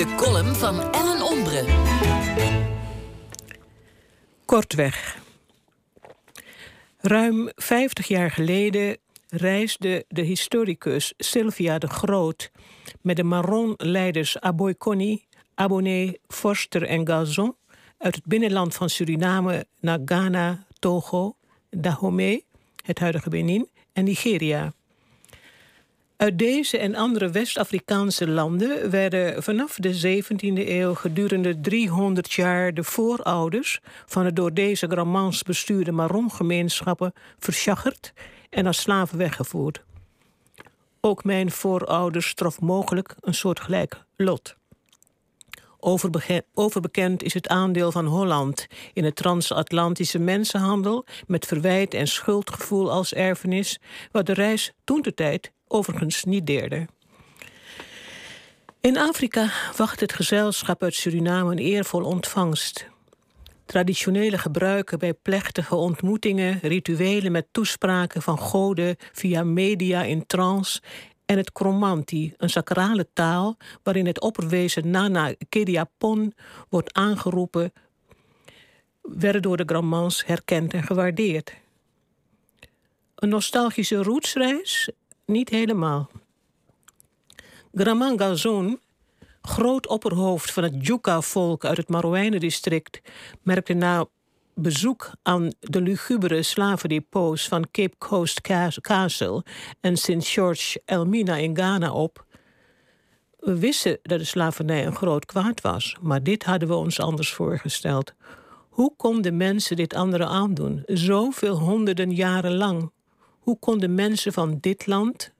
De 0.00 0.14
column 0.14 0.54
van 0.54 0.92
Ellen 0.92 1.22
Ombre. 1.22 1.64
Kortweg. 4.44 5.22
Ruim 6.98 7.50
50 7.54 8.08
jaar 8.08 8.30
geleden 8.30 8.96
reisde 9.28 10.04
de 10.08 10.22
historicus 10.22 11.14
Sylvia 11.16 11.78
de 11.78 11.86
Groot 11.86 12.50
met 13.00 13.16
de 13.16 13.22
Marron-leiders 13.22 14.40
Aboy 14.40 14.74
Conny, 14.74 15.26
Abonné, 15.54 16.14
Forster 16.28 16.82
en 16.82 17.06
Gazon 17.06 17.56
uit 17.98 18.14
het 18.14 18.24
binnenland 18.24 18.74
van 18.74 18.88
Suriname 18.88 19.66
naar 19.80 19.98
Ghana, 20.04 20.66
Togo, 20.78 21.36
Dahomey, 21.70 22.44
het 22.84 22.98
huidige 22.98 23.30
Benin, 23.30 23.68
en 23.92 24.04
Nigeria. 24.04 24.72
Uit 26.20 26.38
deze 26.38 26.78
en 26.78 26.94
andere 26.94 27.30
West-Afrikaanse 27.30 28.28
landen 28.28 28.90
werden 28.90 29.42
vanaf 29.42 29.76
de 29.76 30.22
17e 30.22 30.68
eeuw 30.68 30.94
gedurende 30.94 31.60
300 31.60 32.32
jaar 32.32 32.74
de 32.74 32.84
voorouders 32.84 33.80
van 34.06 34.24
de 34.24 34.32
door 34.32 34.54
deze 34.54 34.86
Gramans 34.86 35.42
bestuurde 35.42 35.92
Maron-gemeenschappen 35.92 37.12
verschacherd 37.38 38.12
en 38.50 38.66
als 38.66 38.80
slaven 38.80 39.18
weggevoerd. 39.18 39.82
Ook 41.00 41.24
mijn 41.24 41.50
voorouders 41.50 42.34
trof 42.34 42.60
mogelijk 42.60 43.14
een 43.20 43.34
soortgelijk 43.34 44.04
lot. 44.16 44.56
Overbekend 46.54 47.22
is 47.22 47.34
het 47.34 47.48
aandeel 47.48 47.92
van 47.92 48.06
Holland 48.06 48.66
in 48.92 49.04
het 49.04 49.16
transatlantische 49.16 50.18
mensenhandel 50.18 51.06
met 51.26 51.46
verwijt 51.46 51.94
en 51.94 52.06
schuldgevoel 52.06 52.90
als 52.90 53.14
erfenis, 53.14 53.78
wat 54.12 54.26
de 54.26 54.34
reis 54.34 54.72
toen 54.84 55.02
de 55.02 55.14
tijd 55.14 55.52
overigens 55.70 56.24
niet 56.24 56.46
deerde. 56.46 56.86
In 58.80 58.98
Afrika 58.98 59.50
wacht 59.76 60.00
het 60.00 60.12
gezelschap 60.12 60.82
uit 60.82 60.94
Suriname 60.94 61.50
een 61.50 61.58
eervol 61.58 62.04
ontvangst. 62.04 62.88
Traditionele 63.66 64.38
gebruiken 64.38 64.98
bij 64.98 65.14
plechtige 65.14 65.74
ontmoetingen, 65.74 66.58
rituelen 66.62 67.32
met 67.32 67.46
toespraken 67.50 68.22
van 68.22 68.38
goden 68.38 68.96
via 69.12 69.44
media 69.44 70.02
in 70.02 70.26
trance 70.26 70.80
en 71.26 71.36
het 71.36 71.52
Kromanti, 71.52 72.34
een 72.36 72.50
sacrale 72.50 73.08
taal 73.12 73.56
waarin 73.82 74.06
het 74.06 74.20
opperwezen 74.20 74.90
Nana 74.90 75.34
Kediapon 75.48 76.34
wordt 76.68 76.92
aangeroepen, 76.92 77.72
werden 79.02 79.42
door 79.42 79.56
de 79.56 79.64
Gramans 79.66 80.26
herkend 80.26 80.74
en 80.74 80.82
gewaardeerd. 80.82 81.54
Een 83.14 83.28
nostalgische 83.28 84.02
rootsreis? 84.02 84.90
Niet 85.30 85.48
helemaal. 85.48 86.10
Graman 87.72 88.18
Gazon, 88.18 88.80
groot 89.42 89.86
opperhoofd 89.86 90.52
van 90.52 90.62
het 90.62 90.86
Juka-volk 90.86 91.64
uit 91.64 91.76
het 91.76 91.88
Marowijnen-district, 91.88 93.00
merkte 93.42 93.72
na 93.72 94.06
bezoek 94.54 95.10
aan 95.22 95.52
de 95.60 95.80
lugubere 95.80 96.42
slavendepots 96.42 97.48
van 97.48 97.70
Cape 97.70 97.94
Coast 97.98 98.40
Castle 98.80 99.44
en 99.80 99.96
St. 99.96 100.28
George 100.28 100.82
Elmina 100.84 101.36
in 101.36 101.56
Ghana 101.56 101.92
op. 101.92 102.24
We 103.38 103.58
wisten 103.58 103.98
dat 104.02 104.18
de 104.18 104.24
slavernij 104.24 104.86
een 104.86 104.96
groot 104.96 105.24
kwaad 105.24 105.60
was, 105.60 105.96
maar 106.00 106.22
dit 106.22 106.44
hadden 106.44 106.68
we 106.68 106.74
ons 106.74 107.00
anders 107.00 107.32
voorgesteld. 107.32 108.12
Hoe 108.68 108.94
konden 108.96 109.36
mensen 109.36 109.76
dit 109.76 109.94
anderen 109.94 110.28
aandoen, 110.28 110.82
zoveel 110.86 111.58
honderden 111.58 112.10
jaren 112.10 112.56
lang? 112.56 112.90
Hoe 113.40 113.58
konden 113.58 113.94
mensen 113.94 114.32
van 114.32 114.58
dit 114.60 114.86
land 114.86 115.32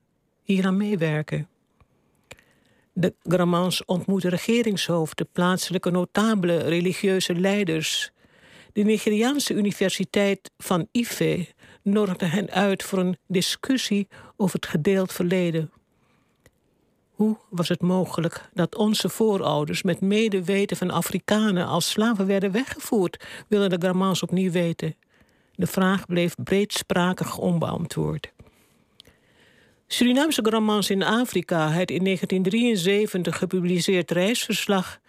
hier 0.43 0.67
aan 0.67 0.77
meewerken? 0.77 1.48
De 2.93 3.15
Gramans 3.23 3.84
ontmoeten 3.84 4.31
regeringshoofden, 4.31 5.29
plaatselijke 5.33 5.91
notabele 5.91 6.56
religieuze 6.56 7.34
leiders, 7.34 8.11
de 8.73 8.83
Nigeriaanse 8.83 9.55
Universiteit 9.55 10.50
van 10.59 10.88
Ife 10.93 11.47
nodigde 11.83 12.27
hen 12.27 12.50
uit 12.50 12.83
voor 12.83 12.99
een 12.99 13.16
discussie 13.27 14.09
over 14.37 14.55
het 14.55 14.67
gedeeld 14.67 15.12
verleden. 15.12 15.71
Hoe 17.11 17.37
was 17.50 17.69
het 17.69 17.81
mogelijk 17.81 18.49
dat 18.55 18.77
onze 18.77 19.09
voorouders 19.09 19.82
met 19.82 20.00
medeweten 20.00 20.77
van 20.77 20.91
Afrikanen 20.91 21.67
als 21.67 21.91
slaven 21.91 22.27
werden 22.27 22.53
weggevoerd, 22.53 23.25
willen 23.49 23.71
de 23.71 23.78
Gramans 23.78 24.22
opnieuw 24.22 24.50
weten. 24.50 24.94
De 25.60 25.66
vraag 25.66 26.06
bleef 26.06 26.34
breedsprakig 26.34 27.38
onbeantwoord. 27.38 28.32
Surinaamse 29.87 30.43
Gramans 30.43 30.91
in 30.91 31.03
Afrika, 31.03 31.71
het 31.71 31.91
in 31.91 32.04
1973 32.04 33.38
gepubliceerd 33.38 34.10
reisverslag, 34.10 35.00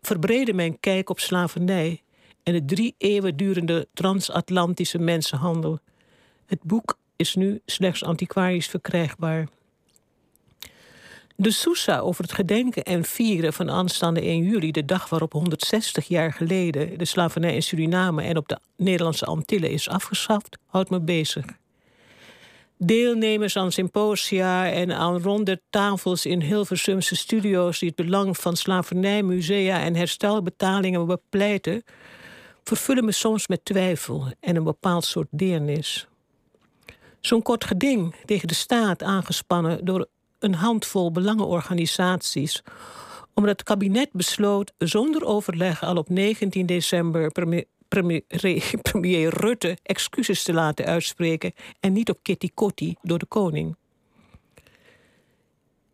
verbreedde 0.00 0.52
mijn 0.52 0.80
kijk 0.80 1.10
op 1.10 1.20
slavernij 1.20 2.02
en 2.42 2.52
de 2.52 2.64
drie 2.64 2.94
eeuwen 2.98 3.36
durende 3.36 3.88
transatlantische 3.94 4.98
mensenhandel. 4.98 5.78
Het 6.46 6.62
boek 6.62 6.98
is 7.16 7.34
nu 7.34 7.60
slechts 7.66 8.04
antiquarisch 8.04 8.68
verkrijgbaar. 8.68 9.48
De 11.38 11.50
Sousa 11.50 11.98
over 11.98 12.22
het 12.22 12.32
gedenken 12.32 12.82
en 12.82 13.04
vieren 13.04 13.52
van 13.52 13.70
aanstaande 13.70 14.20
1 14.20 14.44
juli, 14.44 14.70
de 14.70 14.84
dag 14.84 15.08
waarop 15.08 15.32
160 15.32 16.08
jaar 16.08 16.32
geleden 16.32 16.98
de 16.98 17.04
slavernij 17.04 17.54
in 17.54 17.62
Suriname 17.62 18.22
en 18.22 18.36
op 18.36 18.48
de 18.48 18.58
Nederlandse 18.76 19.24
Antillen 19.24 19.70
is 19.70 19.88
afgeschaft, 19.88 20.58
houdt 20.66 20.90
me 20.90 21.00
bezig. 21.00 21.44
Deelnemers 22.78 23.56
aan 23.56 23.72
symposia 23.72 24.70
en 24.70 24.92
aan 24.92 25.22
ronde 25.22 25.60
tafels 25.70 26.26
in 26.26 26.40
Hilversumse 26.40 27.16
studio's 27.16 27.78
die 27.78 27.88
het 27.88 28.06
belang 28.06 28.38
van 28.38 28.56
slavernij, 28.56 29.22
musea 29.22 29.80
en 29.80 29.94
herstelbetalingen 29.94 31.06
bepleiten, 31.06 31.82
vervullen 32.64 33.04
me 33.04 33.12
soms 33.12 33.46
met 33.46 33.64
twijfel 33.64 34.26
en 34.40 34.56
een 34.56 34.64
bepaald 34.64 35.04
soort 35.04 35.28
deernis. 35.30 36.06
Zo'n 37.20 37.42
kort 37.42 37.64
geding 37.64 38.14
tegen 38.24 38.48
de 38.48 38.54
staat 38.54 39.02
aangespannen 39.02 39.84
door 39.84 40.08
een 40.46 40.54
handvol 40.54 41.12
belangenorganisaties, 41.12 42.62
omdat 43.34 43.52
het 43.52 43.62
kabinet 43.62 44.12
besloot 44.12 44.72
zonder 44.78 45.24
overleg 45.24 45.82
al 45.82 45.96
op 45.96 46.08
19 46.08 46.66
december 46.66 47.30
premier, 48.82 49.28
Rutte 49.28 49.78
excuses 49.82 50.42
te 50.42 50.52
laten 50.52 50.84
uitspreken 50.84 51.52
en 51.80 51.92
niet 51.92 52.10
op 52.10 52.18
kitty 52.22 52.50
kotti 52.54 52.94
door 53.02 53.18
de 53.18 53.26
koning. 53.26 53.76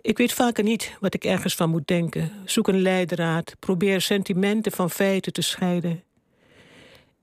Ik 0.01 0.19
weet 0.19 0.33
vaker 0.33 0.65
niet 0.65 0.97
wat 1.01 1.15
ik 1.15 1.25
ergens 1.25 1.55
van 1.55 1.71
moet 1.71 1.87
denken. 1.87 2.33
Zoek 2.45 2.69
een 2.69 2.83
leidraad, 2.83 3.55
probeer 3.59 4.01
sentimenten 4.01 4.73
van 4.73 4.91
feiten 4.91 5.33
te 5.33 5.43
scheiden. 5.43 6.03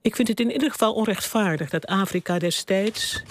Ik 0.02 0.16
vind 0.16 0.28
het 0.28 0.40
in 0.40 0.52
ieder 0.52 0.70
geval 0.70 0.92
onrechtvaardig 0.92 1.70
dat 1.70 1.86
Afrika 1.86 2.38
destijds 2.38 3.22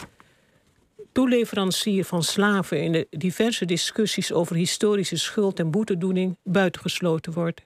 toeleverancier 1.20 2.06
van 2.06 2.24
slaven 2.24 2.84
in 2.84 2.92
de 2.92 3.08
diverse 3.10 3.66
discussies 3.66 4.32
over 4.32 4.56
historische 4.56 5.18
schuld 5.18 5.60
en 5.60 5.72
boetedoening 5.72 6.38
buitengesloten 6.44 7.34
wordt. 7.34 7.62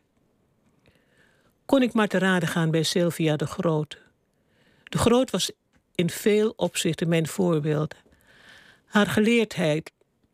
Kon 1.66 1.82
ik 1.82 1.94
maar 1.94 2.08
te 2.08 2.18
raden 2.18 2.50
gaan 2.50 2.72
bij 2.72 2.84
Sylvia 2.84 3.36
de 3.36 3.46
Groot. 3.46 3.98
De 4.84 4.98
Groot 4.98 5.32
was 5.32 5.52
in 5.96 6.10
veel 6.10 6.54
opzichten 6.56 7.08
mijn 7.08 7.28
voorbeeld. 7.28 7.96
Haar 8.86 9.08
geleerdheid, 9.08 9.92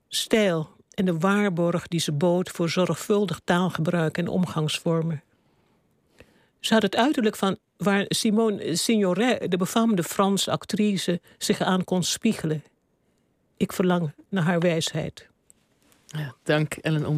stijl 0.07 0.69
en 0.93 1.05
de 1.05 1.17
waarborg 1.17 1.87
die 1.87 1.99
ze 1.99 2.11
bood 2.11 2.49
voor 2.49 2.69
zorgvuldig 2.69 3.41
taalgebruik 3.43 4.17
en 4.17 4.27
omgangsvormen. 4.27 5.23
Ze 6.59 6.73
had 6.73 6.81
het 6.81 6.95
uiterlijk 6.95 7.35
van 7.35 7.57
waar 7.77 8.05
Simone 8.07 8.75
Signoret, 8.75 9.51
de 9.51 9.57
befaamde 9.57 10.03
Franse 10.03 10.51
actrice, 10.51 11.21
zich 11.37 11.61
aan 11.61 11.83
kon 11.83 12.03
spiegelen. 12.03 12.63
Ik 13.59 13.73
verlang 13.73 14.13
naar 14.29 14.43
haar 14.43 14.59
wijsheid. 14.59 15.27
Ja, 16.05 16.35
dank 16.43 16.73
Ellen 16.73 17.05
Ombre. 17.05 17.17